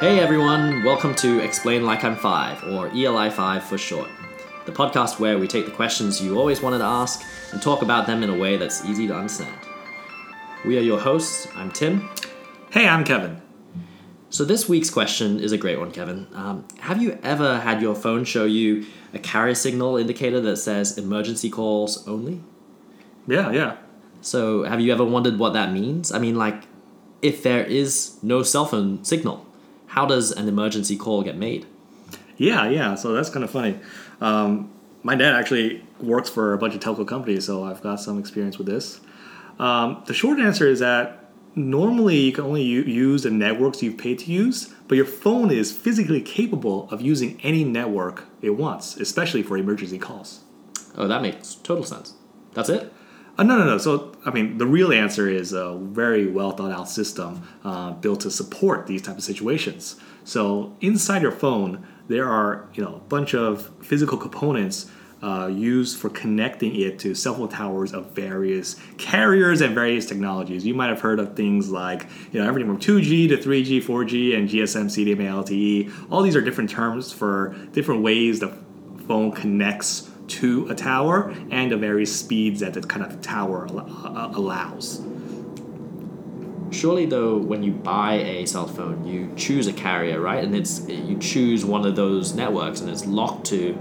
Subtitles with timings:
[0.00, 4.08] Hey everyone, welcome to Explain Like I'm Five, or ELI 5 for short.
[4.64, 8.06] The podcast where we take the questions you always wanted to ask and talk about
[8.06, 9.58] them in a way that's easy to understand.
[10.64, 11.48] We are your hosts.
[11.56, 12.08] I'm Tim.
[12.70, 13.42] Hey, I'm Kevin.
[14.30, 16.28] So, this week's question is a great one, Kevin.
[16.32, 20.96] Um, have you ever had your phone show you a carrier signal indicator that says
[20.96, 22.40] emergency calls only?
[23.26, 23.78] Yeah, yeah.
[24.20, 26.12] So, have you ever wondered what that means?
[26.12, 26.68] I mean, like,
[27.20, 29.44] if there is no cell phone signal,
[29.98, 31.66] how does an emergency call get made?
[32.36, 32.94] Yeah, yeah.
[32.94, 33.80] So that's kind of funny.
[34.20, 34.70] Um,
[35.02, 38.58] my dad actually works for a bunch of telco companies, so I've got some experience
[38.58, 39.00] with this.
[39.58, 43.98] Um, the short answer is that normally you can only u- use the networks you've
[43.98, 48.96] paid to use, but your phone is physically capable of using any network it wants,
[48.98, 50.44] especially for emergency calls.
[50.96, 52.14] Oh, that makes total sense.
[52.54, 52.92] That's it?
[53.38, 53.78] Uh, no, no, no.
[53.78, 58.20] So, I mean, the real answer is a very well thought out system uh, built
[58.22, 59.94] to support these type of situations.
[60.24, 64.90] So, inside your phone, there are you know a bunch of physical components
[65.22, 70.66] uh, used for connecting it to cell phone towers of various carriers and various technologies.
[70.66, 74.36] You might have heard of things like you know everything from 2G to 3G, 4G,
[74.36, 76.10] and GSM, CDMA, LTE.
[76.10, 78.56] All these are different terms for different ways the
[79.06, 84.32] phone connects to a tower and the various speeds that the kind of tower al-
[84.34, 85.02] allows.
[86.70, 90.44] Surely, though, when you buy a cell phone, you choose a carrier, right?
[90.44, 93.72] And it's you choose one of those networks, and it's locked to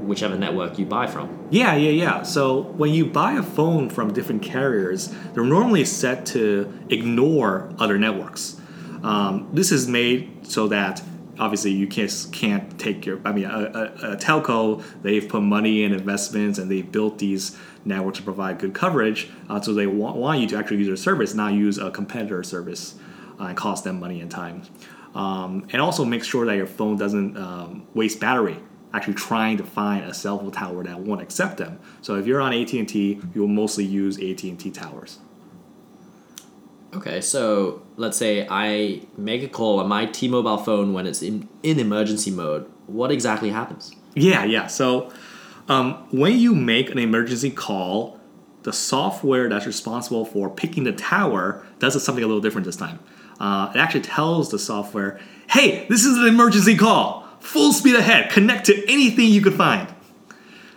[0.00, 1.46] whichever network you buy from.
[1.50, 2.22] Yeah, yeah, yeah.
[2.22, 7.98] So when you buy a phone from different carriers, they're normally set to ignore other
[7.98, 8.56] networks.
[9.02, 11.02] Um, this is made so that
[11.38, 13.20] obviously you can't can't take your.
[13.24, 17.56] I mean, a, a, a telco they've put money in investments and they built these
[17.84, 19.30] networks to provide good coverage.
[19.48, 22.42] Uh, so they want, want you to actually use their service, not use a competitor
[22.42, 22.94] service,
[23.40, 24.62] uh, and cost them money and time.
[25.14, 28.58] Um, and also make sure that your phone doesn't um, waste battery
[28.94, 31.80] actually trying to find a cell phone tower that won't accept them.
[32.00, 35.18] So if you're on AT&T, you'll mostly use AT&T towers.
[36.94, 41.48] Okay, so let's say I make a call on my T-Mobile phone when it's in,
[41.62, 42.70] in emergency mode.
[42.86, 43.94] What exactly happens?
[44.14, 44.66] Yeah, yeah.
[44.66, 45.12] So
[45.68, 48.20] um, when you make an emergency call,
[48.62, 52.98] the software that's responsible for picking the tower does something a little different this time.
[53.38, 55.18] Uh, it actually tells the software,
[55.50, 57.28] "Hey, this is an emergency call.
[57.40, 58.30] Full speed ahead.
[58.30, 59.93] Connect to anything you could find."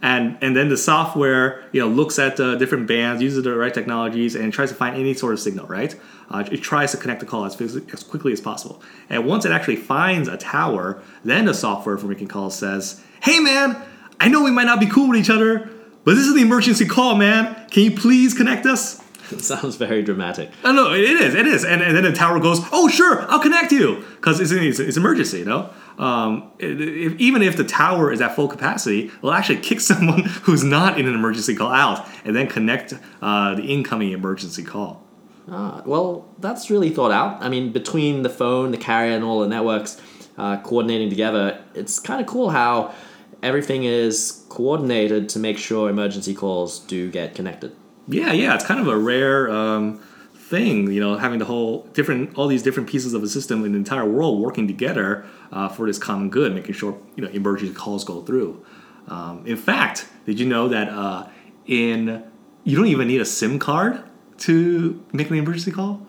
[0.00, 3.74] And and then the software, you know, looks at the different bands, uses the right
[3.74, 5.66] technologies, and tries to find any sort of signal.
[5.66, 5.94] Right?
[6.30, 8.82] Uh, it tries to connect the call as, as quickly as possible.
[9.08, 13.40] And once it actually finds a tower, then the software for making calls says, "Hey,
[13.40, 13.82] man."
[14.20, 15.70] I know we might not be cool with each other,
[16.04, 17.68] but this is the emergency call, man.
[17.70, 19.00] Can you please connect us?
[19.30, 20.50] It sounds very dramatic.
[20.64, 21.64] Oh, no, it is, it is.
[21.64, 24.04] And, and then the tower goes, oh, sure, I'll connect you.
[24.16, 25.70] Because it's, it's, it's emergency, you know?
[25.98, 30.64] Um, if, even if the tower is at full capacity, it'll actually kick someone who's
[30.64, 35.04] not in an emergency call out and then connect uh, the incoming emergency call.
[35.50, 37.42] Ah, well, that's really thought out.
[37.42, 40.00] I mean, between the phone, the carrier, and all the networks
[40.36, 42.94] uh, coordinating together, it's kind of cool how
[43.42, 47.74] everything is coordinated to make sure emergency calls do get connected.
[48.08, 50.00] Yeah, yeah, it's kind of a rare um,
[50.34, 53.72] thing, you know, having the whole different, all these different pieces of a system in
[53.72, 57.74] the entire world working together uh, for this common good, making sure you know emergency
[57.74, 58.64] calls go through.
[59.08, 61.28] Um, in fact, did you know that uh,
[61.66, 62.24] in
[62.64, 64.02] you don't even need a SIM card
[64.38, 66.06] to make an emergency call?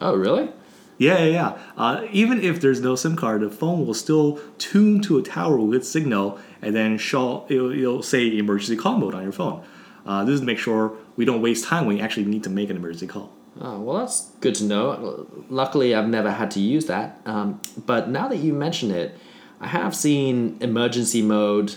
[0.00, 0.50] Oh, really?
[0.98, 1.58] Yeah, yeah, yeah.
[1.76, 5.58] Uh, even if there's no SIM card, the phone will still tune to a tower
[5.58, 9.64] with signal and then show it'll, it'll say emergency call mode on your phone.
[10.04, 12.48] Uh, this is to make sure we don't waste time when you actually need to
[12.48, 13.30] make an emergency call.
[13.60, 15.26] Oh, well, that's good to know.
[15.50, 17.20] Luckily, I've never had to use that.
[17.26, 19.18] Um, but now that you mention it,
[19.60, 21.74] I have seen emergency mode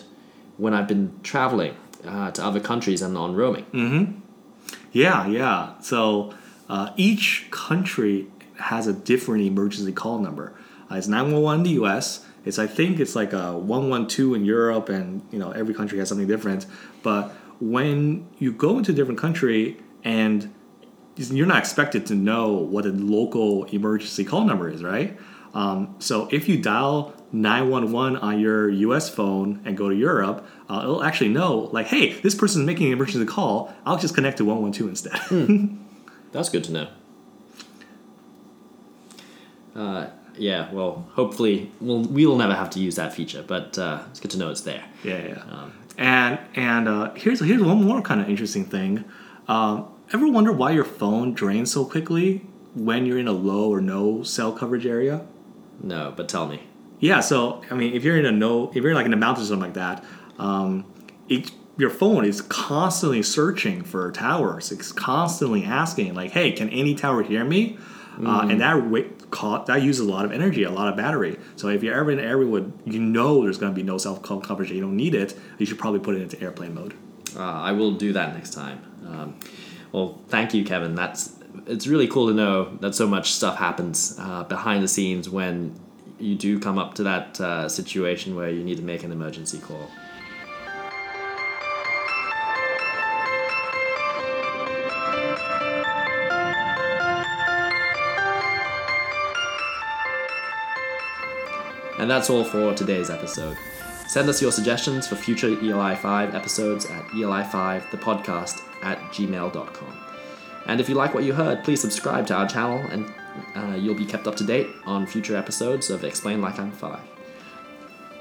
[0.55, 1.75] when I've been traveling
[2.07, 3.65] uh, to other countries and on roaming.
[3.73, 4.19] Mm-hmm.
[4.93, 5.77] Yeah, yeah.
[5.81, 6.33] So
[6.69, 8.27] uh, each country
[8.61, 10.53] has a different emergency call number.
[10.89, 12.25] Uh, it's 911 in the US.
[12.45, 16.07] It's I think it's like a 112 in Europe and you know every country has
[16.07, 16.65] something different.
[17.01, 20.53] But when you go into a different country and
[21.15, 25.17] you're not expected to know what a local emergency call number is, right?
[25.53, 30.81] Um, so if you dial 911 on your US phone and go to Europe, uh,
[30.83, 33.73] it'll actually know, like, hey, this person is making an emergency call.
[33.85, 35.17] I'll just connect to 112 instead.
[35.29, 35.77] Hmm.
[36.33, 36.87] That's good to know.
[39.75, 40.07] Uh,
[40.37, 44.31] yeah, well, hopefully we'll we'll never have to use that feature, but uh, it's good
[44.31, 44.83] to know it's there.
[45.03, 45.43] Yeah, yeah.
[45.51, 49.05] Um, and and uh, here's here's one more kind of interesting thing.
[49.47, 53.81] Um, ever wonder why your phone drains so quickly when you're in a low or
[53.81, 55.25] no cell coverage area?
[55.81, 56.63] No, but tell me.
[56.99, 59.43] Yeah, so I mean, if you're in a no, if you're like in a mountain
[59.43, 60.03] or something like that,
[60.39, 60.85] um,
[61.27, 64.71] it, your phone is constantly searching for towers.
[64.71, 67.77] It's constantly asking, like, "Hey, can any tower hear me?"
[68.23, 68.75] Uh, and that
[69.33, 71.37] co- that uses a lot of energy, a lot of battery.
[71.55, 73.97] So if you're ever in an area where you know there's going to be no
[73.97, 76.93] phone coverage, you don't need it, you should probably put it into airplane mode.
[77.35, 78.81] Uh, I will do that next time.
[79.05, 79.39] Um,
[79.91, 80.95] well, thank you, Kevin.
[80.95, 81.35] That's
[81.67, 85.75] it's really cool to know that so much stuff happens uh, behind the scenes when
[86.19, 89.59] you do come up to that uh, situation where you need to make an emergency
[89.59, 89.89] call.
[102.03, 103.57] And that's all for today's episode.
[104.09, 110.05] Send us your suggestions for future ELI 5 episodes at eli5 the podcast at gmail.com.
[110.65, 113.09] And if you like what you heard, please subscribe to our channel and
[113.55, 116.99] uh, you'll be kept up to date on future episodes of Explain Like I'm 5.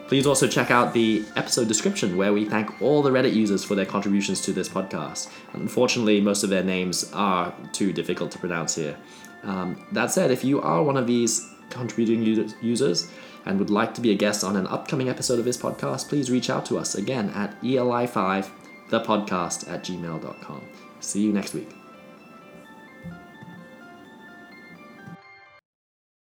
[0.06, 3.74] Please also check out the episode description where we thank all the Reddit users for
[3.74, 5.28] their contributions to this podcast.
[5.54, 8.96] Unfortunately, most of their names are too difficult to pronounce here.
[9.42, 12.22] Um, that said, if you are one of these contributing
[12.60, 13.10] users
[13.44, 16.30] and would like to be a guest on an upcoming episode of this podcast, please
[16.30, 18.48] reach out to us again at eli5
[18.88, 20.62] the podcast at gmail.com.
[21.00, 21.81] See you next week.